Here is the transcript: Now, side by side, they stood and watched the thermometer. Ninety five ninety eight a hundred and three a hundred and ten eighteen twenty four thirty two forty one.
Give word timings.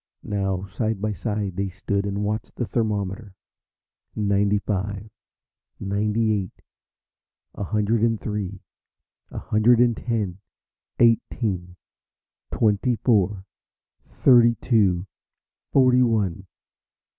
Now, 0.23 0.65
side 0.65 0.99
by 0.99 1.13
side, 1.13 1.57
they 1.57 1.69
stood 1.69 2.07
and 2.07 2.23
watched 2.25 2.55
the 2.55 2.65
thermometer. 2.65 3.35
Ninety 4.15 4.57
five 4.57 5.11
ninety 5.79 6.33
eight 6.43 6.63
a 7.53 7.63
hundred 7.65 8.01
and 8.01 8.19
three 8.19 8.61
a 9.29 9.37
hundred 9.37 9.79
and 9.79 9.95
ten 9.95 10.39
eighteen 10.97 11.75
twenty 12.51 12.95
four 12.95 13.45
thirty 14.23 14.55
two 14.55 15.05
forty 15.71 16.01
one. 16.01 16.47